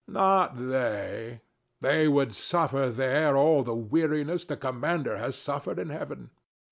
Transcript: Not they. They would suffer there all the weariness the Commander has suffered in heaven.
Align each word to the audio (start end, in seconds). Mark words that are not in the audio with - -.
Not 0.07 0.57
they. 0.57 1.41
They 1.79 2.07
would 2.07 2.33
suffer 2.33 2.89
there 2.89 3.37
all 3.37 3.61
the 3.61 3.75
weariness 3.75 4.43
the 4.45 4.57
Commander 4.57 5.17
has 5.17 5.35
suffered 5.37 5.77
in 5.77 5.89
heaven. 5.89 6.31